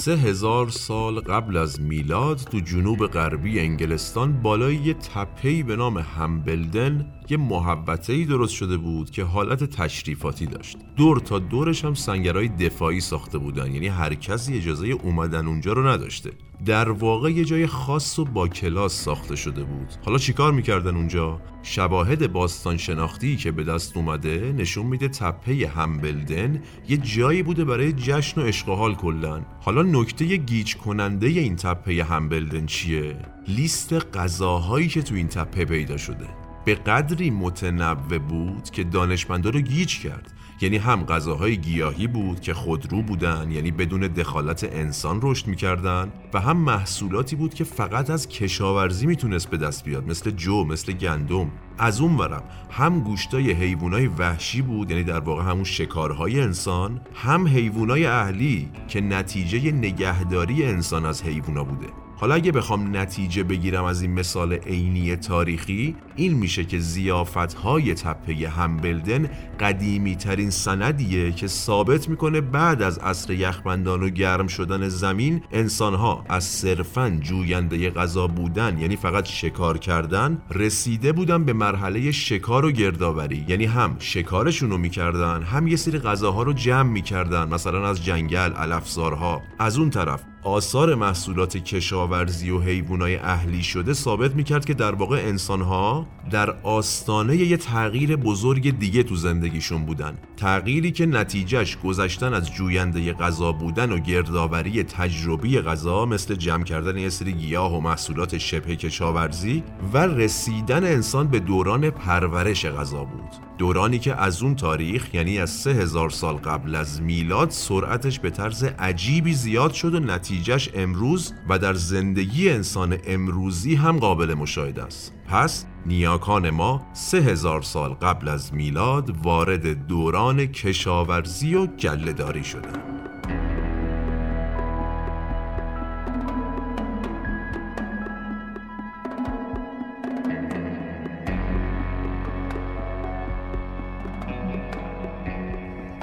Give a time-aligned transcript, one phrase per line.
[0.00, 5.98] سه هزار سال قبل از میلاد تو جنوب غربی انگلستان بالای یه تپهی به نام
[5.98, 10.76] همبلدن یه محبته درست شده بود که حالت تشریفاتی داشت.
[10.96, 13.72] دور تا دورش هم سنگرهای دفاعی ساخته بودن.
[13.72, 16.30] یعنی هر کسی اجازه اومدن اونجا رو نداشته.
[16.66, 19.88] در واقع یه جای خاص و با کلاس ساخته شده بود.
[20.04, 26.62] حالا چیکار می‌کردن اونجا؟ شواهد باستان شناختی که به دست اومده نشون میده تپه همبلدن
[26.88, 32.66] یه جایی بوده برای جشن و حال کلن حالا نکته گیج کننده این تپه همبلدن
[32.66, 33.16] چیه؟
[33.48, 36.26] لیست غذاهایی که تو این تپه پیدا شده.
[36.64, 40.37] به قدری متنوع بود که دانشمندا رو گیج کرد.
[40.60, 46.40] یعنی هم غذاهای گیاهی بود که خودرو بودن یعنی بدون دخالت انسان رشد می‌کردن و
[46.40, 51.50] هم محصولاتی بود که فقط از کشاورزی می‌تونست به دست بیاد مثل جو مثل گندم.
[51.78, 57.46] از اون ورم هم گوشتای حیوانای وحشی بود یعنی در واقع همون شکارهای انسان هم
[57.46, 62.07] حیوانای اهلی که نتیجه نگهداری انسان از حیوونا بوده.
[62.20, 67.94] حالا اگه بخوام نتیجه بگیرم از این مثال عینی تاریخی این میشه که زیافت های
[67.94, 69.30] تپه همبلدن
[69.60, 76.24] قدیمی ترین سندیه که ثابت می‌کنه بعد از عصر یخبندان و گرم شدن زمین انسانها
[76.28, 82.72] از صرفا جوینده غذا بودن یعنی فقط شکار کردن رسیده بودن به مرحله شکار و
[82.72, 83.44] گردآوری.
[83.48, 88.52] یعنی هم شکارشون رو می‌کردن هم یه سری غذاها رو جمع می‌کردن مثلا از جنگل
[88.52, 89.42] علفزارها.
[89.58, 95.16] از اون طرف آثار محصولات کشاورزی و حیوانای اهلی شده ثابت می‌کرد که در واقع
[95.16, 100.18] انسانها در آستانه یه تغییر بزرگ دیگه تو زندگیشون بودن.
[100.36, 106.98] تغییری که نتیجهش گذشتن از جوینده غذا بودن و گردآوری تجربی غذا مثل جمع کردن
[106.98, 113.48] یه سری گیاه و محصولات شبه کشاورزی و رسیدن انسان به دوران پرورش غذا بود.
[113.58, 118.30] دورانی که از اون تاریخ یعنی از سه هزار سال قبل از میلاد سرعتش به
[118.30, 124.82] طرز عجیبی زیاد شد و نتیجهش امروز و در زندگی انسان امروزی هم قابل مشاهده
[124.82, 125.14] است.
[125.28, 133.17] پس نیاکان ما سه هزار سال قبل از میلاد وارد دوران کشاورزی و گلهداری شدند.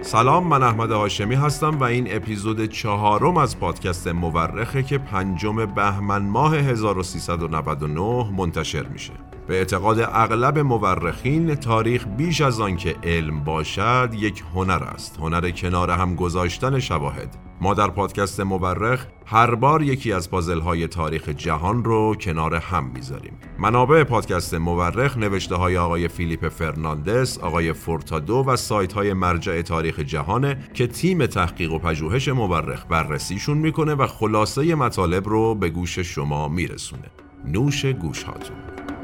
[0.05, 6.21] سلام من احمد هاشمی هستم و این اپیزود چهارم از پادکست مورخه که پنجم بهمن
[6.21, 9.13] ماه 1399 منتشر میشه.
[9.47, 15.17] به اعتقاد اغلب مورخین تاریخ بیش از آنکه علم باشد یک هنر است.
[15.19, 17.37] هنر کنار هم گذاشتن شواهد.
[17.61, 22.85] ما در پادکست مورخ هر بار یکی از پازل های تاریخ جهان رو کنار هم
[22.93, 23.33] می‌ذاریم.
[23.59, 29.99] منابع پادکست مورخ نوشته های آقای فیلیپ فرناندس آقای فورتادو و سایت های مرجع تاریخ
[29.99, 35.99] جهانه که تیم تحقیق و پژوهش مورخ بررسیشون می‌کنه و خلاصه مطالب رو به گوش
[35.99, 37.11] شما میرسونه.
[37.45, 38.94] نوش گوش هاتون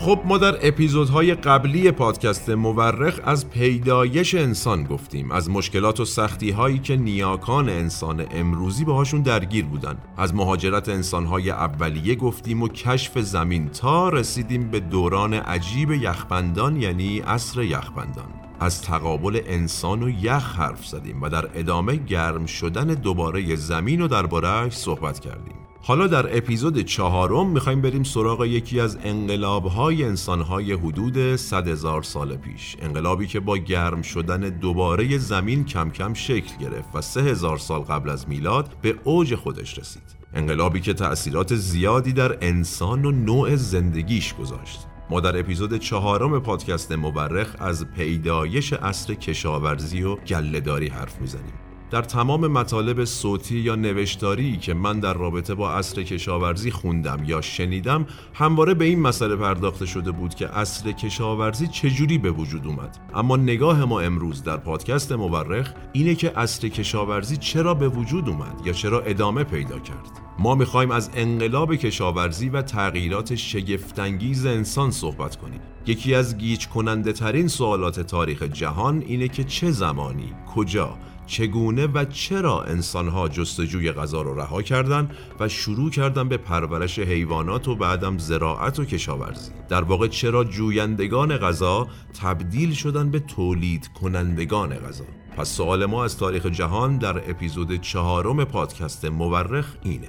[0.00, 6.50] خب ما در اپیزودهای قبلی پادکست مورخ از پیدایش انسان گفتیم از مشکلات و سختی
[6.50, 9.96] هایی که نیاکان انسان امروزی باهاشون درگیر بودن.
[10.16, 17.18] از مهاجرت انسانهای اولیه گفتیم و کشف زمین تا رسیدیم به دوران عجیب یخبندان یعنی
[17.18, 18.49] عصر یخبندان.
[18.60, 24.08] از تقابل انسان و یخ حرف زدیم و در ادامه گرم شدن دوباره زمین و
[24.08, 25.54] دربارهش صحبت کردیم.
[25.82, 32.36] حالا در اپیزود چهارم می‌خوایم بریم سراغ یکی از انقلابهای انسانهای حدود 100 هزار سال
[32.36, 32.76] پیش.
[32.82, 37.80] انقلابی که با گرم شدن دوباره زمین کم کم شکل گرفت و سه هزار سال
[37.80, 40.02] قبل از میلاد به اوج خودش رسید.
[40.34, 44.89] انقلابی که تأثیرات زیادی در انسان و نوع زندگیش گذاشت.
[45.10, 51.69] ما در اپیزود چهارم پادکست مبرخ از پیدایش اصر کشاورزی و گلهداری حرف می‌زنیم.
[51.90, 57.40] در تمام مطالب صوتی یا نوشتاری که من در رابطه با اصر کشاورزی خوندم یا
[57.40, 62.98] شنیدم همواره به این مسئله پرداخته شده بود که اصر کشاورزی چجوری به وجود اومد.
[63.14, 68.62] اما نگاه ما امروز در پادکست مورخ اینه که اصر کشاورزی چرا به وجود اومد
[68.64, 70.10] یا چرا ادامه پیدا کرد.
[70.38, 75.60] ما می‌خوایم از انقلاب کشاورزی و تغییرات شگفتانگیز انسان صحبت کنیم.
[75.86, 80.98] یکی از گیج کننده ترین سوالات تاریخ جهان اینه که چه زمانی کجا
[81.30, 87.68] چگونه و چرا انسانها جستجوی غذا رو رها کردند و شروع کردن به پرورش حیوانات
[87.68, 91.88] و بعدم زراعت و کشاورزی؟ در واقع چرا جویندگان غذا
[92.20, 95.04] تبدیل شدن به تولید کنندگان غذا؟
[95.36, 100.08] پس سوال ما از تاریخ جهان در اپیزود چهارم پادکست مورخ اینه.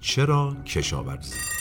[0.00, 1.57] چرا کشاورزی؟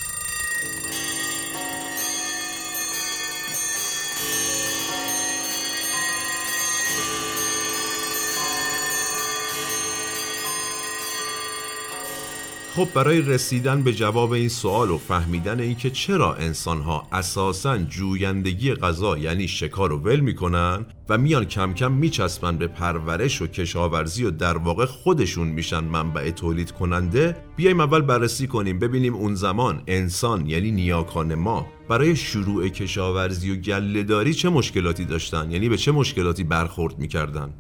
[12.78, 19.18] خب برای رسیدن به جواب این سوال و فهمیدن اینکه چرا انسانها اساسا جویندگی غذا
[19.18, 24.32] یعنی شکار رو ول می‌کنن و میان کم کم میچسبن به پرورش و کشاورزی و
[24.32, 28.80] در واقع خودشون میشن منبع تولید کننده بیایم اول بررسی کنیم.
[28.80, 35.52] ببینیم اون زمان انسان یعنی نیاکان ما برای شروع کشاورزی و گلهداری چه مشکلاتی داشتن؟
[35.52, 37.54] یعنی به چه مشکلاتی برخورد می‌کردن؟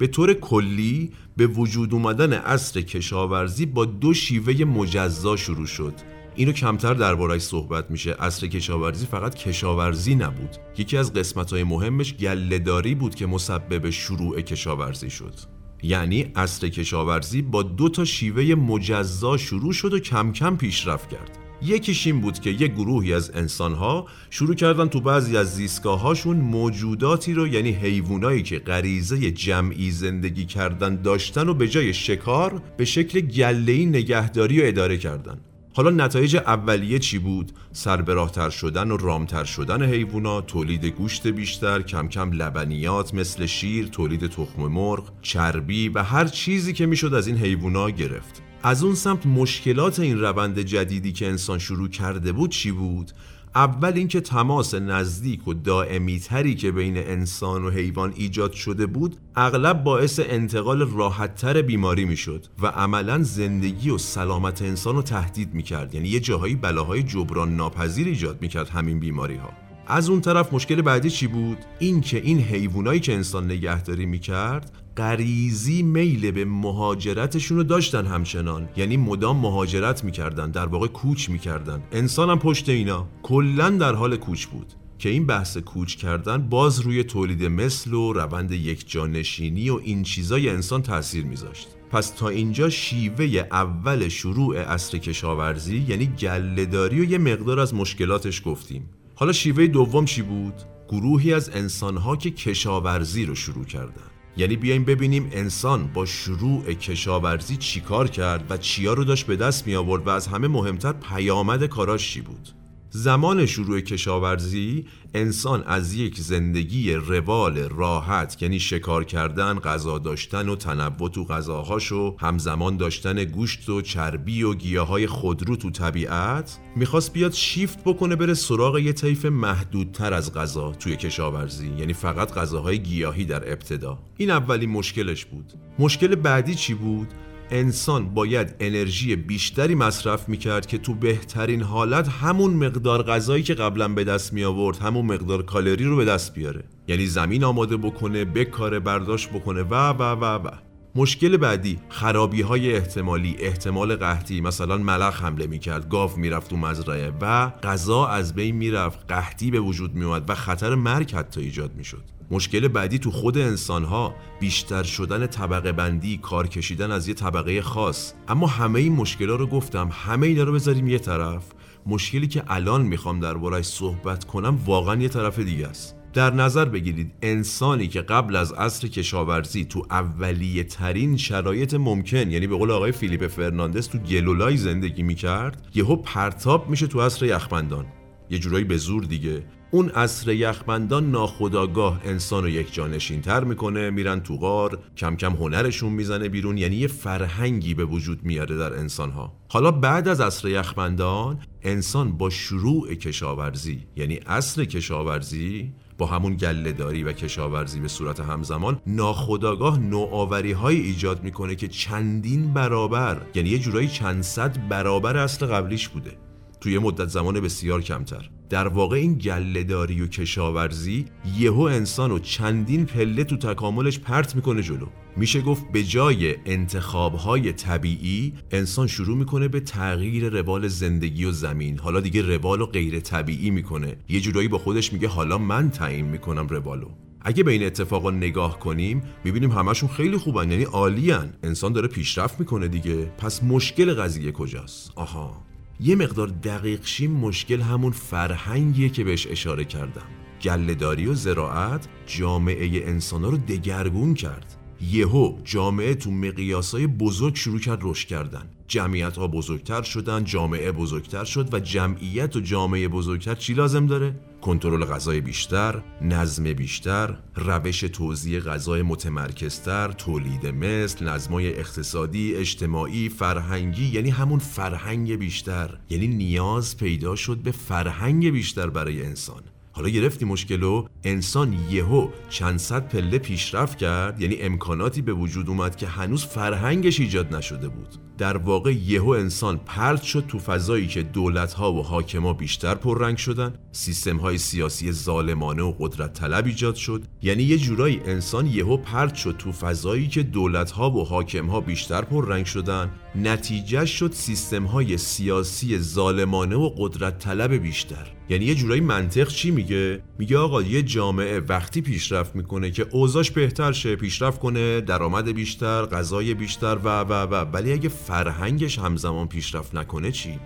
[0.00, 5.94] به طور کلی به وجود اومدن عصر کشاورزی با دو شیوه مجزا شروع شد.
[6.36, 8.12] اینو کمتر دربارهش صحبت میشه.
[8.12, 10.56] عصر کشاورزی فقط کشاورزی نبود.
[10.78, 15.34] یکی از قسمتهای مهمش گلهداری بود که مسبب شروع کشاورزی شد.
[15.82, 21.38] یعنی عصر کشاورزی با دو تا شیوه مجزا شروع شد و کم کم پیشرفت کرد.
[21.62, 27.32] یکیش این بود که یک گروهی از انسانها شروع کردن تو بعضی از زیستگاهاشون موجوداتی
[27.32, 33.20] رو یعنی حیوانایی که غریزه جمعی زندگی کردن داشتن و به جای شکار به شکل
[33.20, 35.38] گله‌ای نگهداری و اداره کردن
[35.74, 42.08] حالا نتایج اولیه چی بود؟ سربراهتر شدن و رامتر شدن حیوونا، تولید گوشت بیشتر، کم
[42.08, 47.36] کم لبنیات مثل شیر، تولید تخم مرغ، چربی و هر چیزی که می‌شد از این
[47.36, 48.42] حیوونا گرفت.
[48.62, 53.10] از اون سمت مشکلات این روند جدیدی که انسان شروع کرده بود چی بود؟
[53.54, 59.16] اول اینکه تماس نزدیک و دائمی تری که بین انسان و حیوان ایجاد شده بود
[59.36, 65.94] اغلب باعث انتقال راحتتر بیماری می‌شد و عملا زندگی و سلامت انسان رو تهدید می‌کرد
[65.94, 69.50] یعنی یه جاهایی بلاهای جبران ناپذیر ایجاد می‌کرد همین بیماری ها
[69.86, 74.72] از اون طرف مشکل بعدی چی بود؟ این که این حیوانایی که انسان نگهداری می‌کرد
[74.96, 78.68] غریزی میل به مهاجرتشون رو داشتن همچنان.
[78.76, 81.82] یعنی مدام مهاجرت می‌کردن در واقع کوچ می‌کردن.
[81.92, 83.08] انسان هم پشت اینا.
[83.22, 84.72] کلا در حال کوچ بود.
[84.98, 90.02] که این بحث کوچ کردن باز روی تولید مثل و روند یک جانشینی و این
[90.02, 91.68] چیزای انسان تاثیر میذاشت.
[91.90, 98.42] پس تا اینجا شیوه اول شروع اصر کشاورزی یعنی گلهداری و یه مقدار از مشکلاتش
[98.44, 98.90] گفتیم.
[99.14, 100.54] حالا شیوه دوم چی بود؟
[100.88, 104.09] گروهی از انسانها که کشاورزی رو شروع کردن.
[104.36, 109.66] یعنی بیایم ببینیم انسان با شروع کشاورزی چیکار کرد و چیا رو داشت به دست
[109.66, 112.59] می آورد و از همه مهمتر پیامد کاراش چی بود؟
[112.90, 120.56] زمان شروع کشاورزی انسان از یک زندگی روال راحت یعنی شکار کردن غذا داشتن و
[120.56, 127.12] تنوع تو غذاهاش و همزمان داشتن گوشت و چربی و گیاهای خودرو تو طبیعت می‌خواست
[127.12, 132.78] بیاد شیفت بکنه بره سراغ یه طیف محدودتر از غذا توی کشاورزی یعنی فقط غذاهای
[132.78, 133.98] گیاهی در ابتدا.
[134.16, 135.52] این اولین مشکلش بود.
[135.78, 137.08] مشکل بعدی چی بود؟
[137.50, 143.88] انسان باید انرژی بیشتری مصرف می‌کرد که تو بهترین حالت همون مقدار غذایی که قبلا
[143.88, 146.64] به دست می آورد همون مقدار کالری رو به دست بیاره.
[146.88, 150.69] یعنی زمین آماده بکنه بکاره برداشت بکنه و و و و.
[150.94, 154.40] مشکل بعدی خرابی های احتمالی احتمال قحطی.
[154.40, 159.60] مثلا ملخ حمله می‌کرد گاو می‌رفت تو مزرعه و غذا از بین می‌رفت قحطی به
[159.60, 162.04] وجود میومد و خطر مرگ حتی ایجاد می‌شد.
[162.30, 167.62] مشکل بعدی تو خود انسان ها بیشتر شدن طبقه بندی کار کشیدن از یه طبقه
[167.62, 168.12] خاص.
[168.28, 171.44] اما همه این مشکلات رو گفتم همه اینا رو بذاریم یه طرف.
[171.86, 175.99] مشکلی که الان می‌خوام دربارهش صحبت کنم واقعا یه طرف دیگه است.
[176.12, 182.46] در نظر بگیرید انسانی که قبل از عصر کشاورزی تو اولیه ترین شرایط ممکن یعنی
[182.46, 187.86] به قول آقای فیلیپ فرناندز تو گلولای زندگی می‌کرد یهو پرتاب میشه تو عصر یخبندان.
[188.30, 189.44] یه جورایی به زور دیگه.
[189.70, 195.32] اون عصر یخبندان ناخداگاه انسان رو یک جانشین تر می‌کنه میرن تو غار کم کم
[195.32, 199.32] هنرشون می‌زنه بیرون یعنی یه فرهنگی به وجود میاره در انسانها.
[199.48, 207.02] حالا بعد از عصر یخبندان انسان با شروع کشاورزی یعنی عصر کشاورزی با همون گلهداری
[207.02, 213.58] و کشاورزی به صورت همزمان ناخداگاه نوآوری های ایجاد می‌کنه که چندین برابر یعنی یه
[213.58, 216.12] جورایی چند صد برابر اصل قبلیش بوده.
[216.60, 218.30] توی مدت زمان بسیار کمتر.
[218.50, 221.04] در واقع این گلهداری و کشاورزی
[221.38, 224.86] یهو انسان و چندین پله تو تکاملش پرت می‌کنه جلو.
[225.16, 231.78] میشه گفت به جای انتخابهای طبیعی انسان شروع می‌کنه به تغییر روال زندگی و زمین.
[231.78, 233.96] حالا دیگه روال و غیر طبیعی می‌کنه.
[234.08, 236.88] یه جورایی با خودش میگه حالا من تعیین می‌کنم روالو.
[237.20, 241.32] اگه به این اتفاقا نگاه کنیم می‌بینیم همشون خیلی خوبن یعنی عالیان.
[241.42, 242.96] انسان داره پیشرفت می‌کنه دیگه.
[243.18, 245.49] پس مشکل قضیه کجاست؟ آها.
[245.82, 250.06] یه مقدار دقیق شیم مشکل همون فرهنگیه که بهش اشاره کردم.
[250.42, 254.59] گلهداری و زراعت جامعه انسان رو دگرگون کرد.
[254.82, 258.50] یهو جامعه تو مقیاسای بزرگ شروع کرد رشد کردن.
[258.68, 264.14] جمعیت ها بزرگتر شدن جامعه بزرگتر شد و جمعیت و جامعه بزرگتر چی لازم داره؟
[264.40, 273.86] کنترل غذای بیشتر نظم بیشتر روش توزیع غذای متمرکزتر تولید مثل نظمای اقتصادی اجتماعی فرهنگی
[273.86, 275.78] یعنی همون فرهنگ بیشتر.
[275.90, 279.42] یعنی نیاز پیدا شد به فرهنگ بیشتر برای انسان.
[279.72, 285.76] حالا گرفتی مشکلو انسان یهو چند صد پله پیشرفت کرد یعنی امکاناتی به وجود اومد
[285.76, 288.09] که هنوز فرهنگش ایجاد نشده بود.
[288.20, 293.16] در واقع یهو انسان پرت شد تو فضایی که دولت ها و حاکما بیشتر پررنگ
[293.16, 297.02] شدن سیستم های سیاسی ظالمانه و قدرت طلب ایجاد شد.
[297.22, 301.60] یعنی یه جورایی انسان یهو پرت شد تو فضایی که دولت ها و حاکم ها
[301.60, 302.90] بیشتر پررنگ شدن.
[303.14, 308.06] نتیجه شد سیستم های سیاسی ظالمانه و قدرت طلب بیشتر.
[308.28, 313.30] یعنی یه جورایی منطق چی میگه؟ میگه آقا یه جامعه وقتی پیشرفت می‌کنه که اوضاش
[313.30, 317.34] بهتر شه پیشرفت کنه درآمد بیشتر غذای بیشتر و و و.
[317.34, 320.38] ولی اگه فرهنگش همزمان پیشرفت نکنه چی؟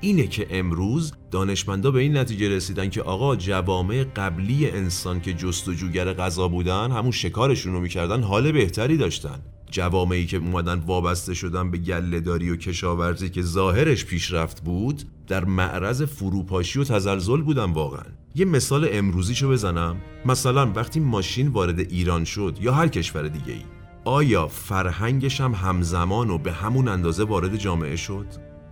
[0.00, 6.12] اینه که امروز دانشمندا به این نتیجه رسیدن که آقا جوامع قبلی انسان که جستجوگر
[6.12, 9.38] غذا بودن همون شکارشون رو می‌کردن حال بهتری داشتن.
[9.70, 16.02] جوامعی که اومدن وابسته شدن به گلهداری و کشاورزی که ظاهرش پیشرفت بود در معرض
[16.02, 18.06] فروپاشی و تزلزل بودن واقعا.
[18.34, 19.96] یه مثال امروزیشو بزنم.
[20.26, 26.30] مثلا وقتی ماشین وارد ایران شد یا هر کشور دیگه ای آیا فرهنگش هم همزمان
[26.30, 28.26] و به همون اندازه وارد جامعه شد؟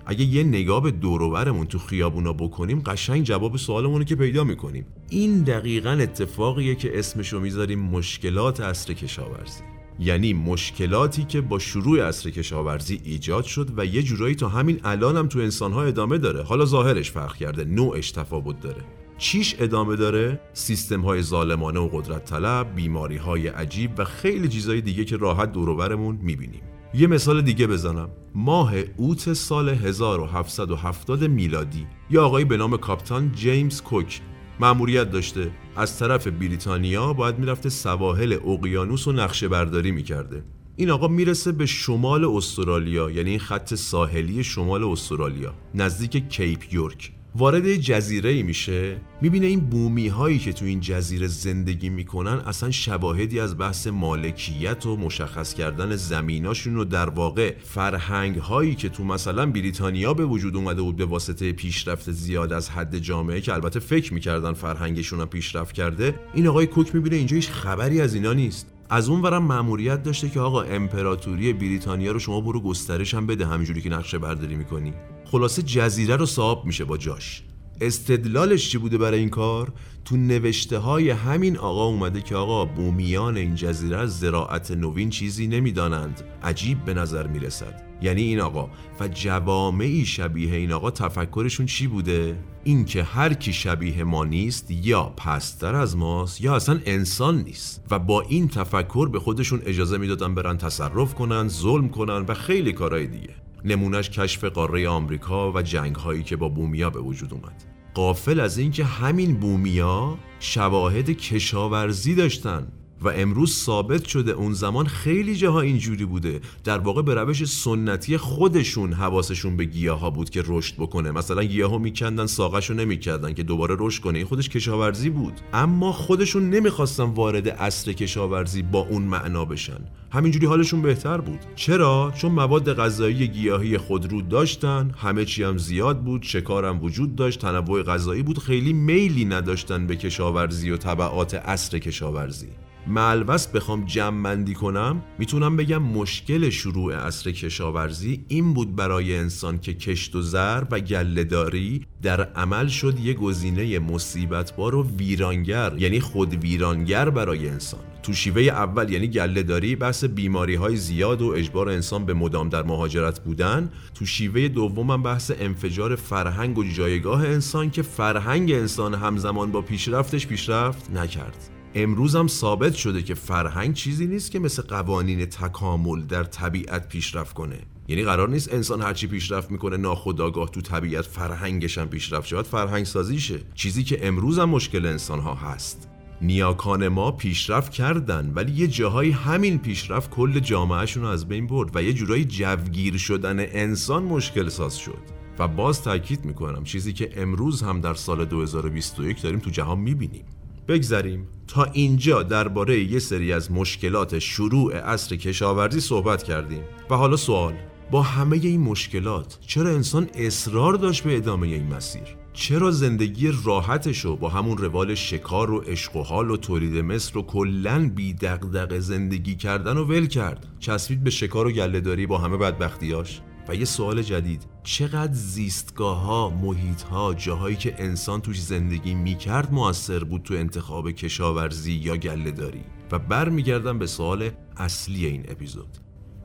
[0.07, 4.87] اگه یه نگاه به دوروبرمون تو خیابونا بکنیم قشنگ جواب سوالمون که پیدا می‌کنیم.
[5.11, 9.63] این دقیقا اتفاقیه که اسمشو می‌ذاریم مشکلات اصر کشاورزی.
[10.01, 15.17] یعنی مشکلاتی که با شروع اصر کشاورزی ایجاد شد و یه جورایی تا همین الان
[15.17, 16.43] هم تو انسانها ادامه داره.
[16.43, 18.83] حالا ظاهرش فرق کرده نوعش تفاوت داره.
[19.19, 24.81] چیش ادامه داره؟ سیستم های ظالمانه و قدرت طلب بیماری های عجیب و خیلی چیزهای
[24.81, 26.63] دیگه که راحت دوروبرمون می‌بینیم.
[26.95, 28.09] یه مثال دیگه بزنم.
[28.35, 31.87] ماه اوت سال 1770 میلادی.
[32.11, 34.21] یه آقایی به نام کاپتان جیمز کوک
[34.61, 35.51] مأموریت داشته.
[35.77, 40.45] از طرف بریتانیا باید می‌رفته سواحل اقیانوس و نقشه برداری می‌کرده.
[40.77, 47.16] این آقا می‌رسه به شمال استرالیا یعنی این خط ساحلی شمال استرالیا نزدیک کیپ یورک.
[47.39, 52.71] وارد جزیره ای میشه می‌بینه این بومی هایی که تو این جزیره زندگی می‌کنن اصلا
[52.71, 59.05] شواهدی از بحث مالکیت و مشخص کردن زمیناشون و در واقع فرهنگ هایی که تو
[59.05, 63.81] مثلا بریتانیا به وجود اومده بود به واسطه پیشرفت زیاد از حد جامعه که البته
[63.81, 68.33] فکر می‌کردن فرهنگشون هم پیشرفت کرده این آقای کوک می‌بینه اینجا هیچ خبری از اینا
[68.33, 68.73] نیست.
[68.91, 73.47] از اون ورم مأموریت داشته که آقا امپراتوری بریتانیا رو شما برو گسترش هم بده
[73.47, 74.93] همینجوری که نقشه برداری می‌کنی.
[75.31, 77.43] خلاصه جزیره رو صاحب میشه با جاش.
[77.81, 79.73] استدلالش چی بوده برای این کار؟
[80.05, 85.47] تو نوشته های همین آقا اومده که آقا بومیان این جزیره از زراعت نوین چیزی
[85.47, 86.23] نمی‌دانند.
[86.43, 87.83] عجیب به نظر می‌رسد.
[88.03, 88.71] یعنی این آقا.
[89.01, 95.03] و جوامعی شبیه این آقا تفکرشون چی بوده؟ اینکه هر کی شبیه ما نیست یا
[95.03, 97.85] پستر از ماست یا اصلا انسان نیست.
[97.91, 102.73] و با این تفکر به خودشون اجازه می‌دادن برن تصرف کنن ظلم کنن و خیلی
[102.73, 103.46] کارهای دیگه.
[103.67, 107.65] نمونهش کشف قاره آمریکا و جنگ هایی که با بومیا به وجود اومد.
[107.95, 112.73] قافل از اینکه همین بومیا شواهد کشاورزی داشتن.
[113.01, 118.17] و امروز ثابت شده اون زمان خیلی جاها اینجوری بوده در واقع به روش سنتی
[118.17, 121.11] خودشون حواسشون به گیاه ها بود که رشد بکنه.
[121.11, 124.19] مثلا گیاه ها میکندن ساقش رو نمی‌کردن که دوباره رشد کنه.
[124.19, 125.41] این خودش کشاورزی بود.
[125.53, 129.81] اما خودشون نمی‌خواستن وارد اصر کشاورزی با اون معنا بشن.
[130.11, 131.39] همینجوری حالشون بهتر بود.
[131.57, 134.95] چرا؟ چون مواد غذایی گیاهی خودرو داشتن.
[134.97, 137.41] همه چی هم زیاد بود شکارم وجود داشت.
[137.41, 138.39] تنوع غذایی بود.
[138.39, 142.49] خیلی میلی نداشتن به کشاورزی و طبعات اصر کشاورزی.
[142.89, 149.59] ملوس بخوام جمع بندی کنم می‌تونم بگم مشکل شروع اصر کشاورزی این بود برای انسان
[149.59, 156.01] که کشت و زر و گلهداری در عمل شد یه گزینه مصیبتبار و ویرانگر یعنی
[156.01, 157.81] خود ویرانگر برای انسان.
[158.03, 162.63] تو شیوه اول یعنی گلهداری بحث بیماری های زیاد و اجبار انسان به مدام در
[162.63, 163.71] مهاجرت بودن.
[163.95, 170.27] تو شیوه دوم بحث انفجار فرهنگ و جایگاه انسان که فرهنگ انسان همزمان با پیشرفتش
[170.27, 171.56] پیشرفت نکرد.
[171.79, 177.35] امروز هم ثابت شده که فرهنگ چیزی نیست که مثل قوانین تکامل در طبیعت پیشرفت
[177.35, 177.59] کنه.
[177.89, 182.85] یعنی قرار نیست انسان هرچی پیشرفت می‌کنه ناخودآگاه تو طبیعت فرهنگش هم پیشرفت شد فرهنگ
[182.85, 185.89] سازیشه چیزی که امروز هم مشکل انسان ها هست.
[186.23, 191.77] نیاکان ما پیشرفت کردن ولی یه جاهای همین پیشرفت کل جامعهشون رو از بین برد
[191.77, 195.03] و یه جورایی جوگیر شدن انسان مشکل ساز شد.
[195.39, 200.25] و باز تاکید می‌کنم چیزی که امروز هم در سال 2021 داریم تو جهان می‌بینیم.
[200.69, 206.63] بگذریم تا اینجا درباره یه سری از مشکلات شروع عصر کشاورزی صحبت کردیم.
[206.91, 207.55] و حالا سوال
[207.91, 214.05] با همه این مشکلات چرا انسان اصرار داشت به ادامه این مسیر؟ چرا زندگی راحتش
[214.05, 218.15] رو با همون روال شکار و عشق و حال و تولید مصر رو کلا بی
[218.15, 223.55] دغدغه زندگی کردن و ول کرد؟ چسبید به شکار و گلهداری با همه بدبختیاش؟ و
[223.55, 224.43] یه سوال جدید.
[224.63, 230.91] چقدر زیستگاه ها محیط ها جاهایی که انسان توش زندگی می‌کرد موثر بود تو انتخاب
[230.91, 235.79] کشاورزی یا گلهداری و برمیگردم به سوال اصلی این اپیزود.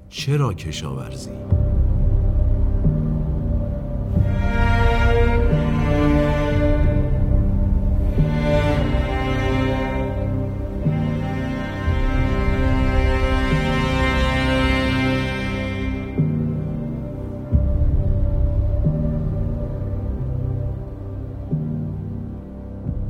[0.09, 1.31] چرا کشاورزی؟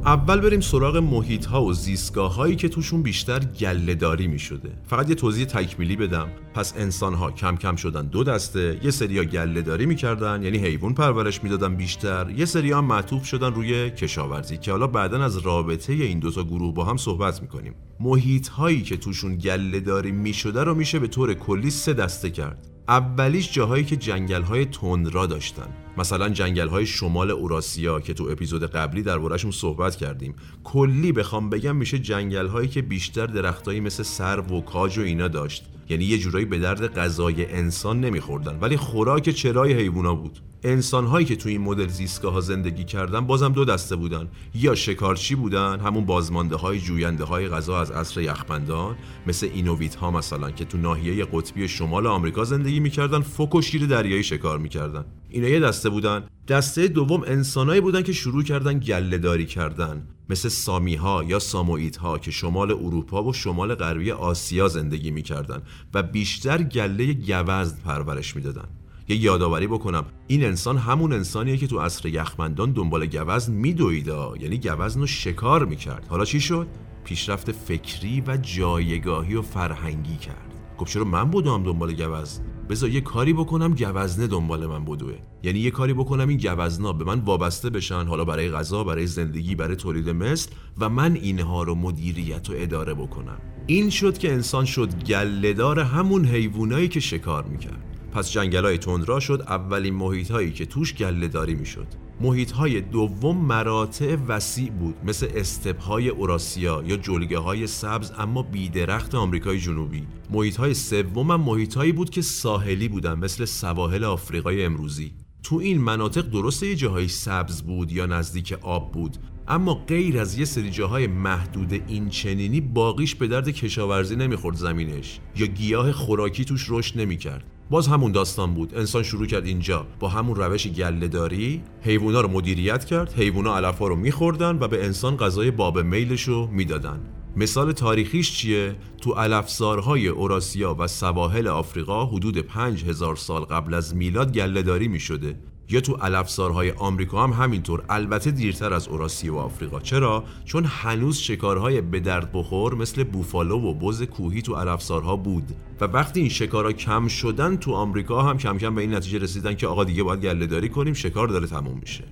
[0.05, 5.09] اول بریم سراغ محیط ها و زیستگاه هایی که توشون بیشتر گلهداری می شده فقط
[5.09, 6.27] یه توضیح تکمیلی بدم.
[6.53, 11.43] پس انسان ها کم کم شدن دو دسته یه سریا گلهداری می‌کردن یعنی حیوان پرورش
[11.43, 16.43] می‌دادن بیشتر یه سریا معطوف شدن روی کشاورزی که حالا بعدا از رابطه این دوتا
[16.43, 17.75] گروه با هم صحبت می‌کنیم.
[17.99, 22.67] محیط هایی که توشون گلهداری می‌شده رو میشه به طور کلی سه دسته کرد.
[22.87, 25.67] اولیش جاهایی که جنگل های تندرا داشتن.
[25.97, 31.75] مثلا جنگل های شمال اوراسیا که تو اپیزود قبلی دربارهشون صحبت کردیم کلی بخوام بگم
[31.75, 35.65] میشه جنگل هایی که بیشتر درختایی مثل سرو و کاج و اینا داشت.
[35.89, 38.59] یعنی یه جورایی به درد غذای انسان نمیخوردن.
[38.59, 40.39] ولی خوراک چرای حیوونا بود.
[40.63, 44.27] انسان هایی که تو این مدل زیستگاه ها زندگی کردن بازم دو دسته بودن.
[44.55, 48.95] یا شکارچی بودن همون بازمانده های جوینده های غذا از عصر یخبندان
[49.27, 53.85] مثل اینوویت ها مثلا که تو ناحیه قطبی شمال آمریکا زندگی می‌کردن فوک و شیر
[53.85, 55.05] دریایی شکار می‌کردن.
[55.31, 56.23] اینا یه دسته بودن.
[56.47, 60.07] دسته دوم انسانایی بودن که شروع کردن گله داری کردن.
[60.29, 65.61] مثل سامی ها یا ساموئیت ها که شمال اروپا و شمال غربی آسیا زندگی می‌کردن
[65.93, 68.67] و بیشتر گله گوزد پرورش می‌دادن.
[69.07, 74.57] یه یادآوری بکنم این انسان همون انسانیه که تو عصر یخمندان دنبال گوزن میدویدا یعنی
[74.57, 76.05] گوزن رو شکار می‌کرد.
[76.09, 76.67] حالا چی شد؟
[77.03, 80.55] پیشرفت فکری و جایگاهی و فرهنگی کرد.
[80.77, 85.13] خب چرا من بودم دنبال گوزن؟ بذار یه کاری بکنم گوزنه دنبال من بدوه.
[85.43, 89.55] یعنی یه کاری بکنم این گوزنا به من وابسته بشن حالا برای غذا برای زندگی
[89.55, 93.37] برای تولید مثل و من اینها رو مدیریت و اداره بکنم.
[93.67, 97.83] این شد که انسان شد گلهدار همون حیوانایی که شکار می‌کرد.
[98.11, 101.87] پس جنگل های تندرا شد اولین محیط هایی که توش گله داری می شد
[102.21, 108.43] محیط های دوم مراتع وسیع بود مثل استپ های اوراسیا یا جلگه های سبز اما
[108.43, 110.07] بیدرخت آمریکای جنوبی.
[110.29, 115.11] محیط های سوم هم محیط هایی بود که ساحلی بودن مثل سواحل آفریقای امروزی.
[115.43, 120.39] تو این مناطق درسته یه جاهای سبز بود یا نزدیک آب بود اما غیر از
[120.39, 126.45] یه سری جاهای محدود این چنینی باقیش به درد کشاورزی نمی‌خورد زمینش یا گیاه خوراکی
[126.45, 127.43] توش رشد نمی‌کرد.
[127.71, 128.75] باز همون داستان بود.
[128.75, 129.87] انسان شروع کرد اینجا.
[129.99, 135.17] با همون روش گلهداری حیوونا رو مدیریت کرد حیوونا علفا رو میخوردن و به انسان
[135.17, 136.99] غذای باب میلش رو می‌دادن.
[137.35, 144.33] مثال تاریخیش چیه؟ تو علفزارهای اوراسیا و سواحل آفریقا حدود 5000 سال قبل از میلاد
[144.33, 145.35] گلهداری می شده
[145.71, 147.83] یا تو علفزارهای آمریکا هم همینطور.
[147.89, 149.79] البته دیرتر از اوراسیا و آفریقا.
[149.79, 155.43] چرا؟ چون هنوز شکارهای به درد بخور مثل بوفالو و بز کوهی تو علفزارها بود.
[155.81, 159.55] و وقتی این شکارها کم شدن تو آمریکا هم کم کم به این نتیجه رسیدن
[159.55, 162.03] که آقا دیگه باید گلهداری کنیم شکار داره تموم میشه.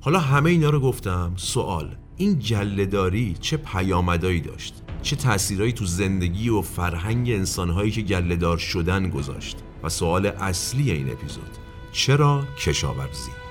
[0.00, 1.32] حالا همه اینا رو گفتم.
[1.36, 8.58] سوال این گلهداری چه پیامدایی داشت؟ چه تأثیرایی تو زندگی و فرهنگ انسانهایی که گلهدار
[8.58, 13.41] شدن گذاشت؟ و سوال اصلی این اپیزود چرا کشاورزی؟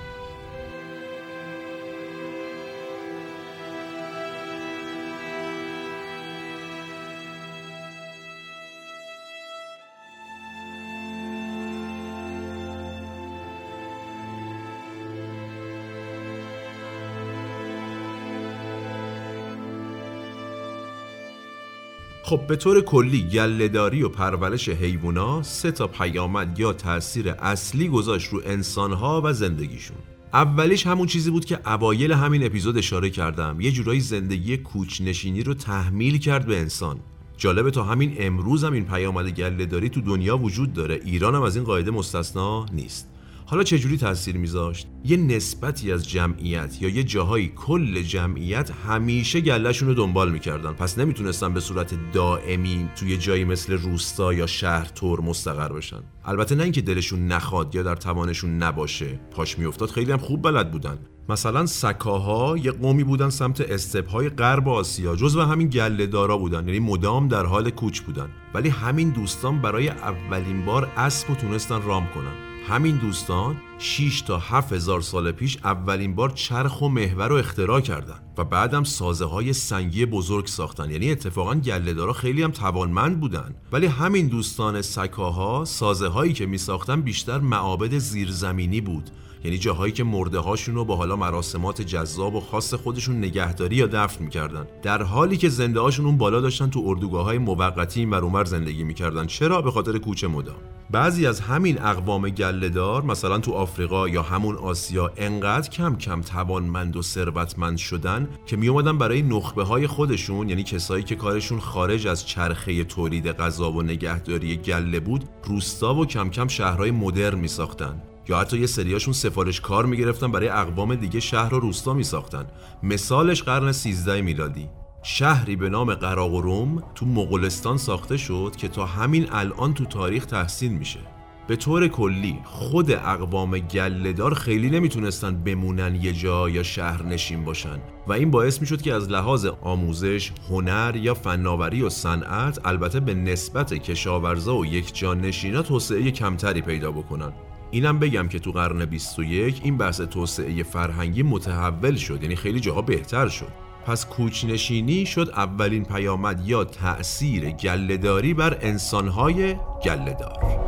[22.32, 28.28] خب به طور کلی گلهداری و پرورش حیوونا سه تا پیامد یا تاثیر اصلی گذاشت
[28.28, 29.96] رو انسانها و زندگیشون.
[30.32, 33.60] اولیش همون چیزی بود که اوایل همین اپیزود اشاره کردم.
[33.60, 37.00] یه جورایی زندگی کوچنشینی رو تحمیل کرد به انسان.
[37.36, 41.00] جالبه تا همین امروز هم این پیامد گلهداری تو دنیا وجود داره.
[41.04, 43.11] ایران هم از این قاعده مستثنا نیست.
[43.52, 49.88] حالا چجوری تاثیر میذاشت؟ یه نسبتی از جمعیت یا یه جاهایی کل جمعیت همیشه گلهشون
[49.88, 50.72] رو دنبال می‌کردن.
[50.72, 56.02] پس نمی‌تونستن به صورت دائمی توی جایی مثل روستا یا شهر تور مستقر بشن.
[56.24, 59.20] البته نه اینکه دلشون نخواد یا در توانشون نباشه.
[59.30, 60.98] پاش میافتاد خیلی هم خوب بلد بودن.
[61.28, 66.68] مثلا سکاها یه قومی بودن سمت استپهای غرب آسیا جزو همین گله دارا بودن.
[66.68, 68.28] یعنی مدام در حال کوچ بودن.
[68.54, 72.51] ولی همین دوستان برای اولین بار اسب و تونستن رام کنن.
[72.68, 77.80] همین دوستان 6 تا 7 هزار سال پیش اولین بار چرخ و محور رو اختراع
[77.80, 80.90] کردن و بعدم سازه های سنگی بزرگ ساختن.
[80.90, 83.54] یعنی اتفاقا گلهدارا خیلی هم توانمند بودن.
[83.72, 89.10] ولی همین دوستان سکاها سازه هایی که می ساختن بیشتر معابد زیرزمینی بود.
[89.44, 93.86] یعنی جاهایی که مرده هاشون رو با حالا مراسمات جذاب و خاص خودشون نگهداری یا
[93.86, 94.66] دفن می‌کردن.
[94.82, 98.84] در حالی که زنده هاشون اون بالا داشتن تو اردوگاه های موقتی این اونور زندگی
[98.84, 99.26] می‌کردن.
[99.26, 100.56] چرا؟ به خاطر کوچه مدام.
[100.90, 106.96] بعضی از همین اقوام گلهدار مثلا تو آفریقا یا همون آسیا انقدر کم کم توانمند
[106.96, 112.06] و ثروتمند شدن که می اومدن برای نخبه های خودشون یعنی کسایی که کارشون خارج
[112.06, 117.48] از چرخه تولید غذا و نگهداری گله بود روستا و کم کم شهرهای مدرن می
[117.48, 122.46] ساختن یا حتی یه سریاشون سفارش کار می‌گرفتن برای اقوام دیگه شهر و روستا میساختن.
[122.82, 124.68] مثالش قرن 13 میلادی.
[125.02, 130.72] شهری به نام قراقروم تو مغولستان ساخته شد که تا همین الان تو تاریخ تحسین
[130.72, 131.00] میشه.
[131.48, 137.78] به طور کلی خود اقوام گلهدار خیلی نمی‌تونستن بمونن یه جا یا شهر نشین باشن
[138.06, 143.14] و این باعث می‌شد که از لحاظ آموزش، هنر یا فناوری و صنعت البته به
[143.14, 147.32] نسبت کشاورزا و یک جان نشینا توسعه کمتری پیدا بکنن.
[147.72, 152.82] اینم بگم که تو قرن 21 این بحث توسعه فرهنگی متحول شد یعنی خیلی جاها
[152.82, 153.52] بهتر شد
[153.86, 160.62] پس کوچنشینی شد اولین پیامد یا تأثیر گلهداری بر انسانهای گلهدار